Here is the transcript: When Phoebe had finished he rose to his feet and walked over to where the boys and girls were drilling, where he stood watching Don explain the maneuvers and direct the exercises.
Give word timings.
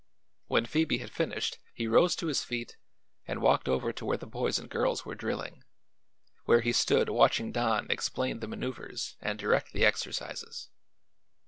When 0.47 0.65
Phoebe 0.65 0.97
had 0.97 1.11
finished 1.11 1.59
he 1.75 1.85
rose 1.85 2.15
to 2.15 2.25
his 2.25 2.43
feet 2.43 2.75
and 3.27 3.39
walked 3.39 3.69
over 3.69 3.93
to 3.93 4.03
where 4.03 4.17
the 4.17 4.25
boys 4.25 4.57
and 4.57 4.67
girls 4.67 5.05
were 5.05 5.13
drilling, 5.13 5.63
where 6.45 6.61
he 6.61 6.73
stood 6.73 7.07
watching 7.07 7.51
Don 7.51 7.85
explain 7.91 8.39
the 8.39 8.47
maneuvers 8.47 9.15
and 9.21 9.37
direct 9.37 9.73
the 9.73 9.85
exercises. 9.85 10.71